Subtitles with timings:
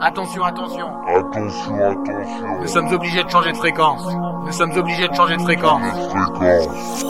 [0.00, 0.88] Attention, attention.
[1.08, 2.60] Attention, attention.
[2.60, 4.06] Nous sommes obligés de changer de fréquence.
[4.44, 5.82] Nous sommes obligés de changer de fréquence.
[6.36, 7.04] Fréquence.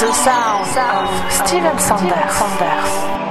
[0.00, 3.21] The sound of Steven Sanders.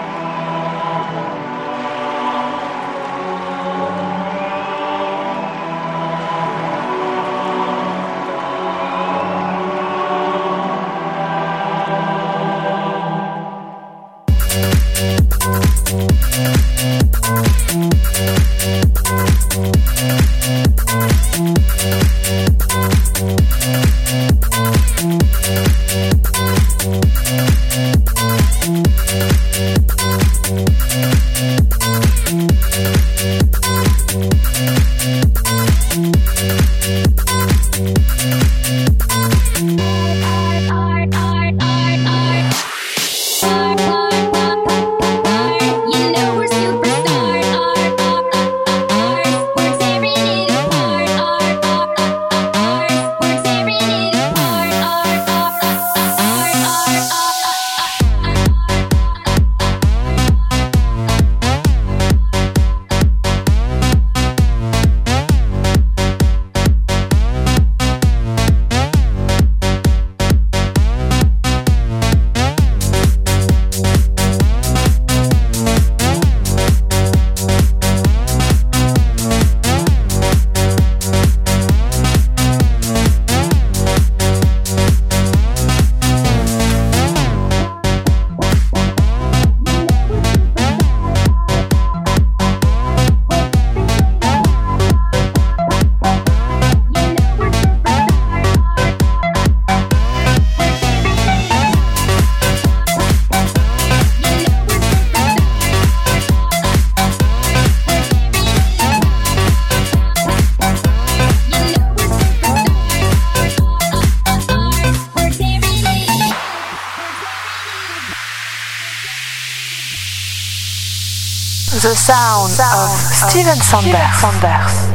[121.92, 124.91] The sound of Steven Sanders.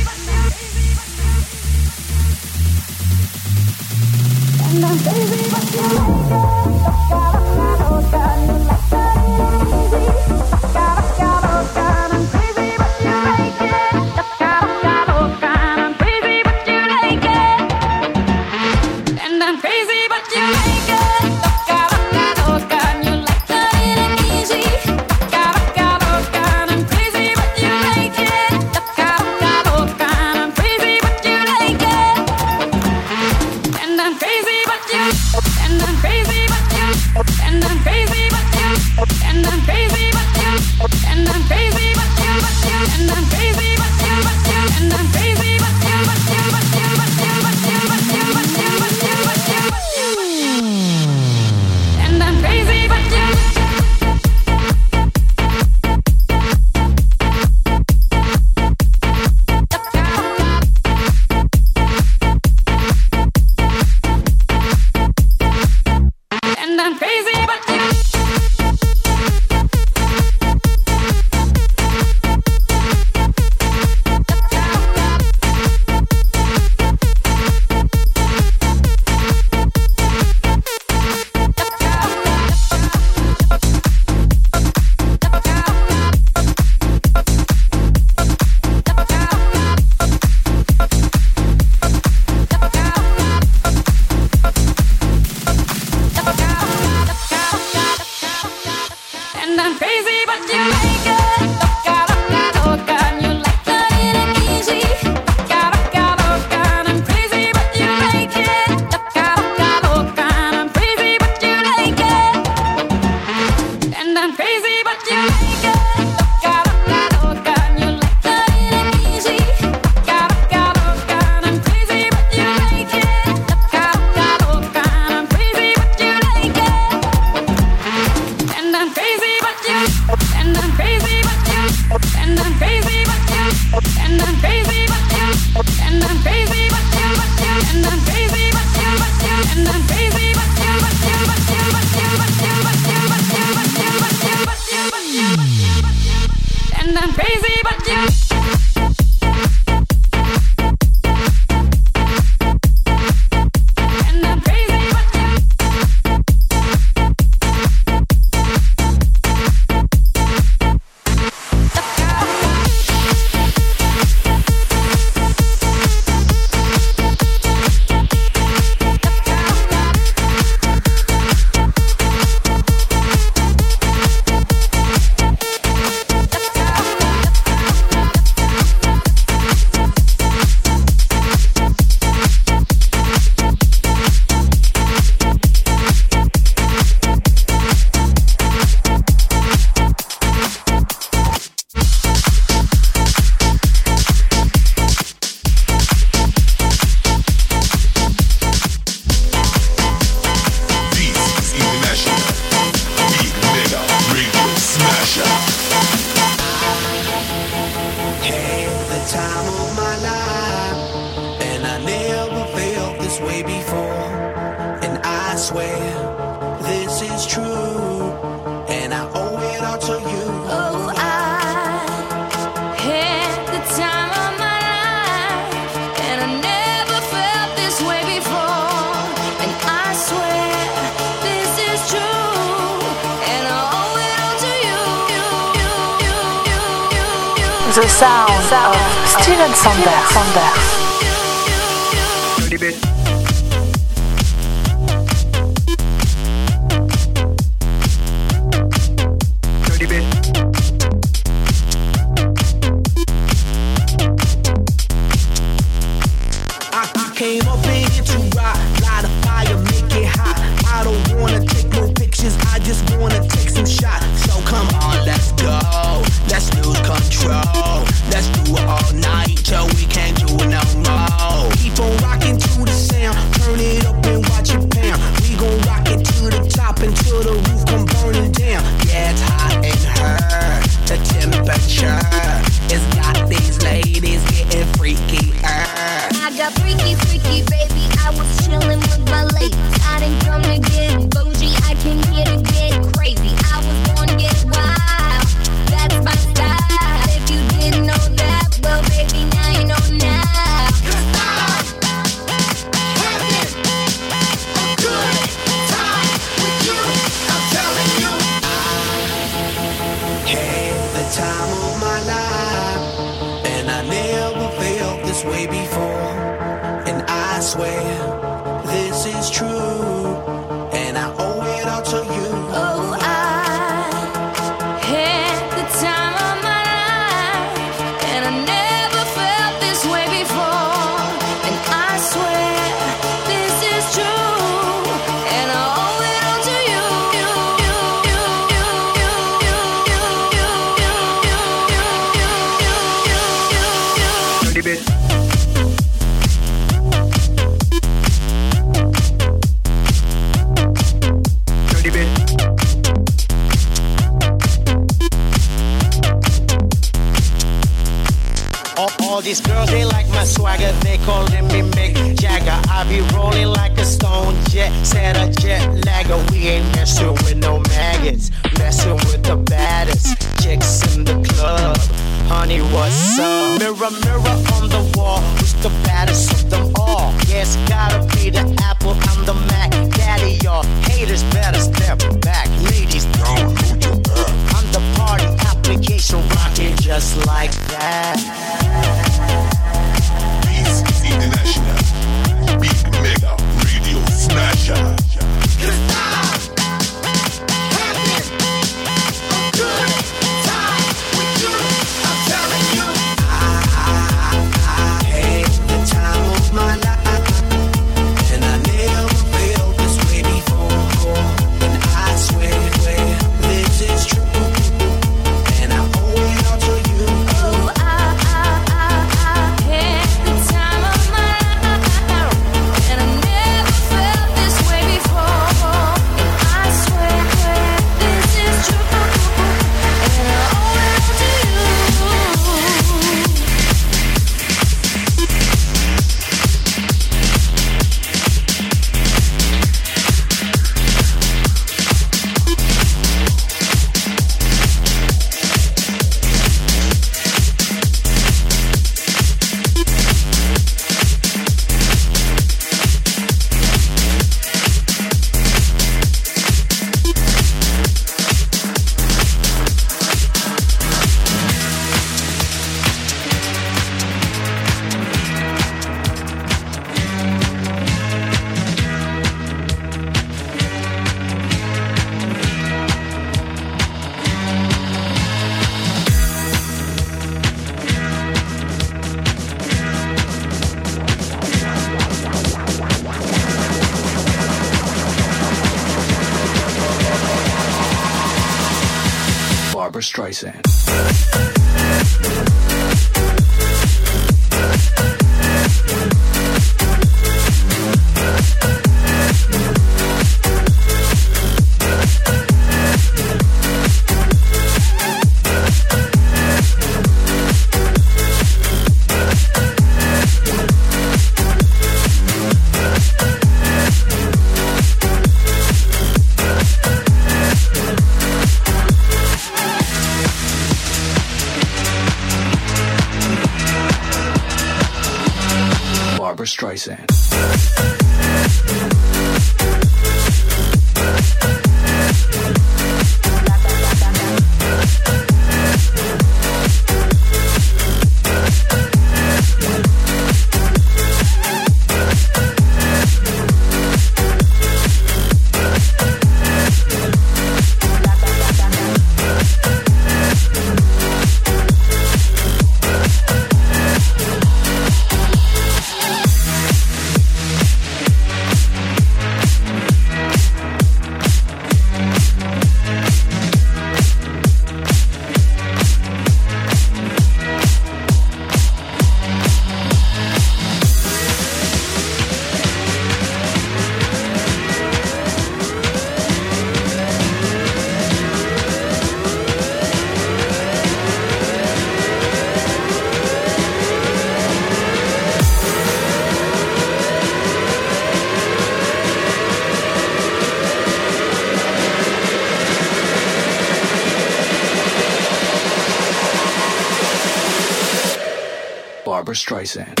[599.33, 600.00] Streisand.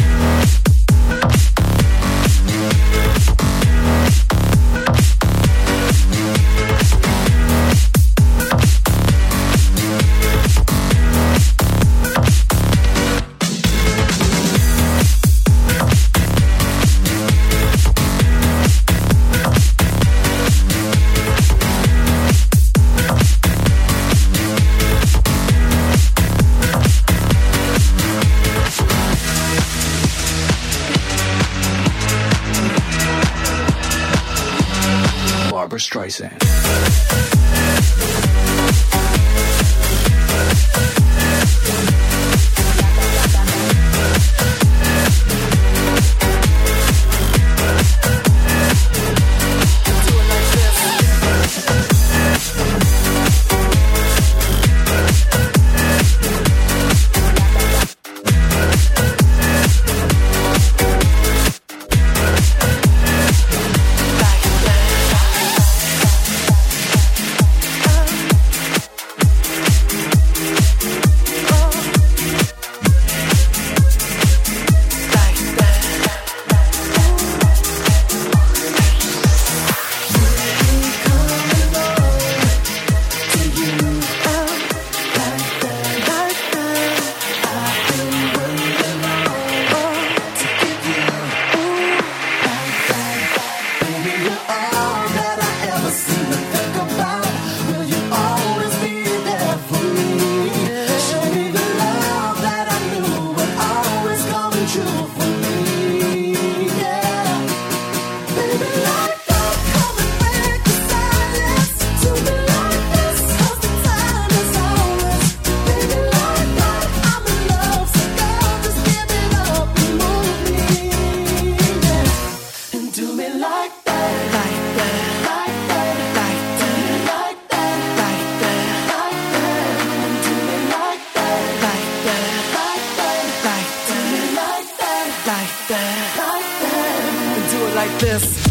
[138.01, 138.50] this.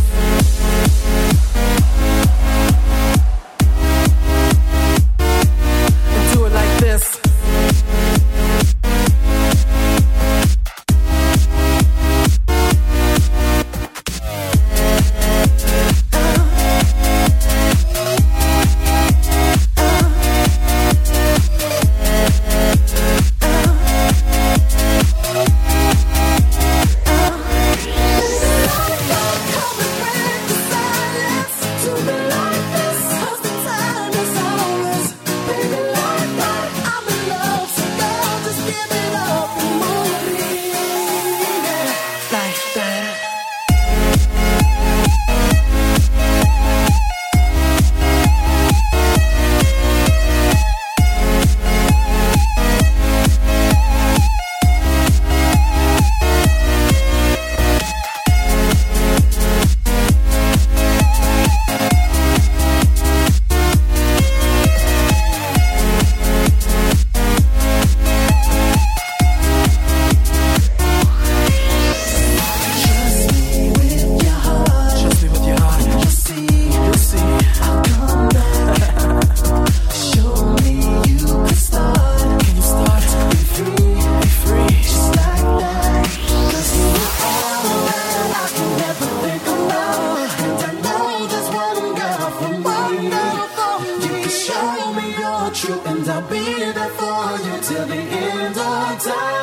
[99.05, 99.41] die.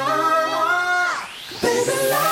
[1.62, 2.27] Baby,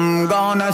[0.00, 0.69] I'm gonna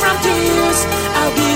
[0.00, 0.86] from tears,
[1.18, 1.53] I'll give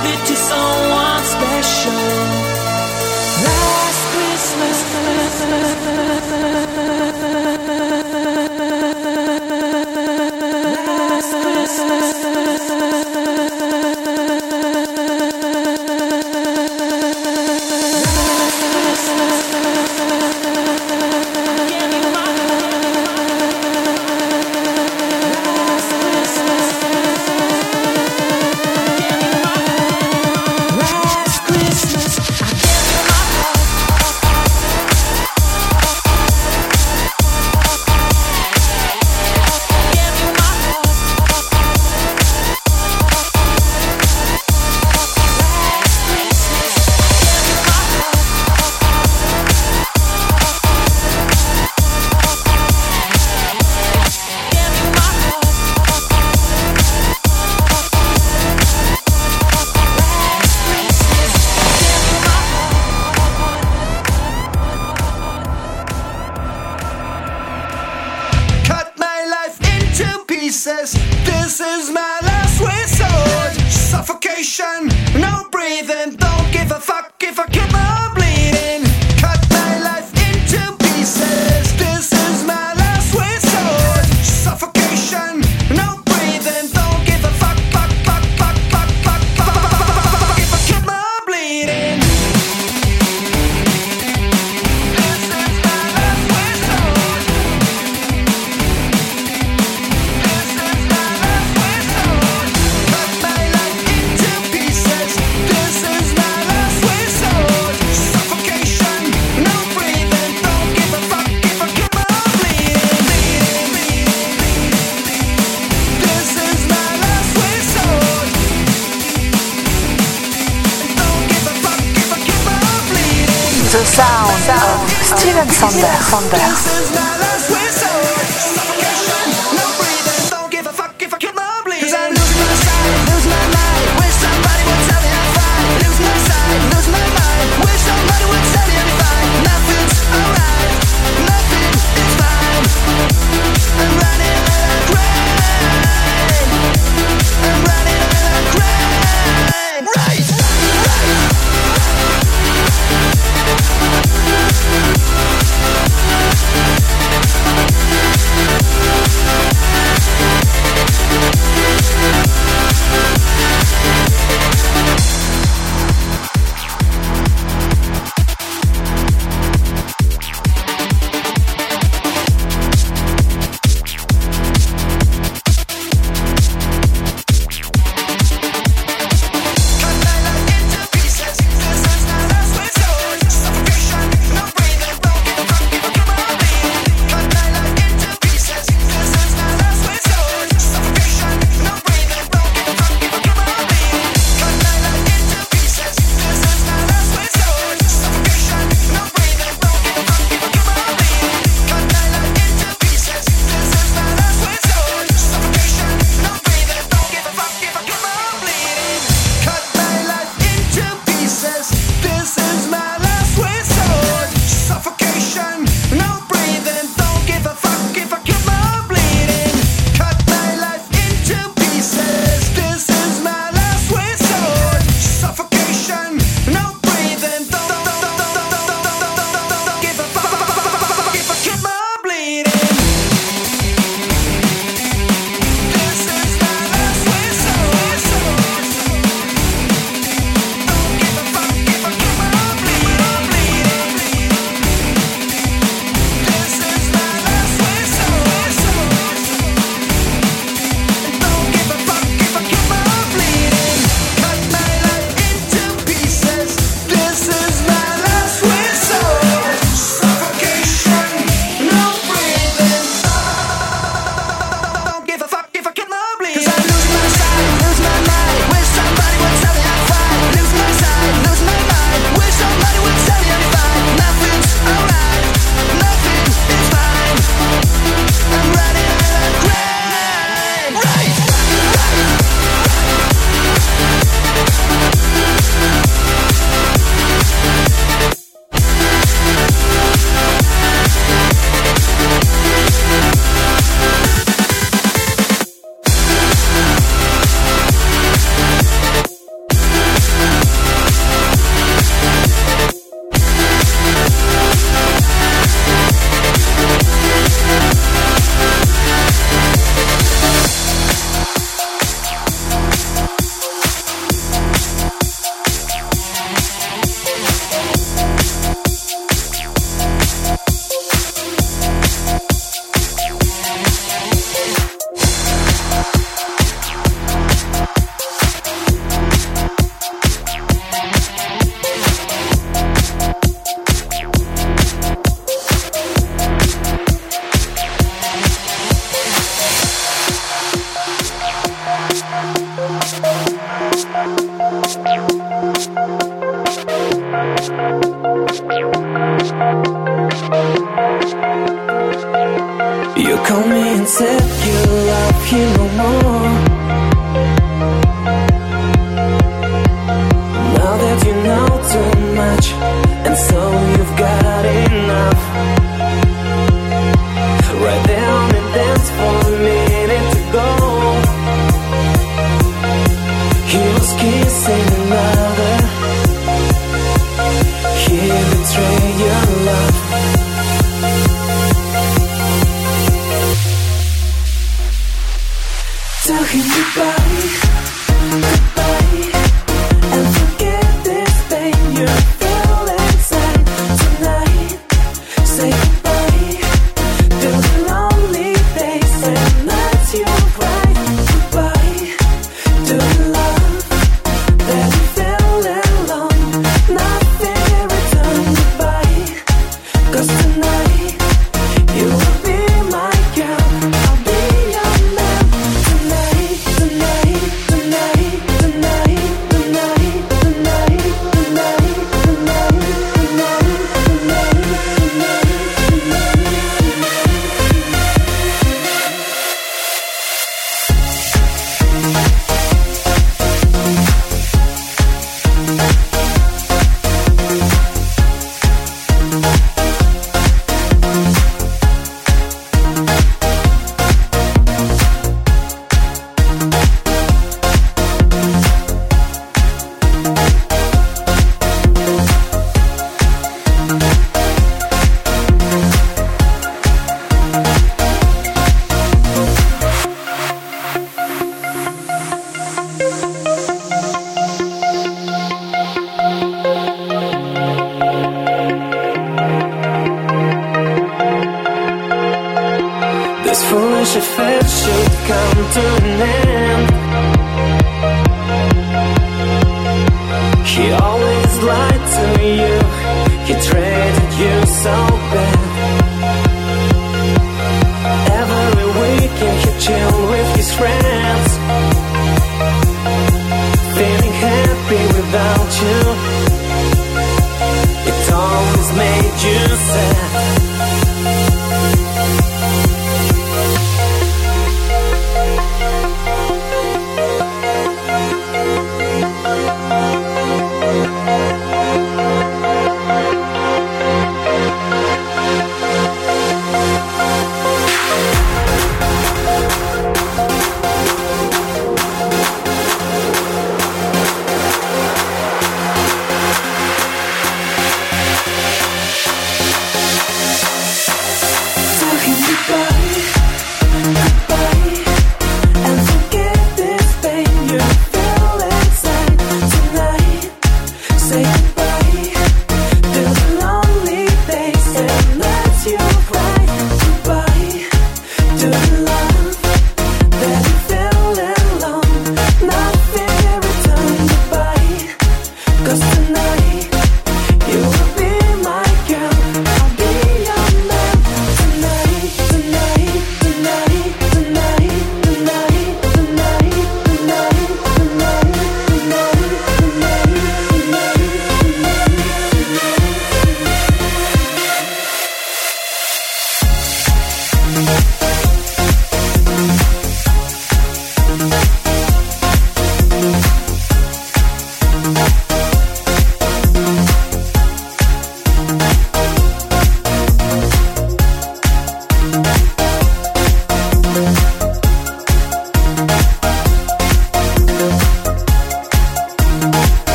[125.22, 125.88] Dylan Sander.
[126.10, 127.07] Sander.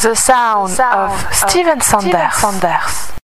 [0.00, 3.08] The sound, of Steven Sanders.